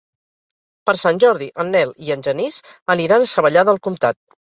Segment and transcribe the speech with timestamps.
[0.91, 2.61] Per Sant Jordi en Nel i en Genís
[2.97, 4.25] aniran a Savallà del Comtat.